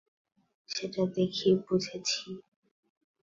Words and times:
সেটা 0.69 1.03
দেখেই 1.15 1.55
বুঝেছি। 1.65 2.21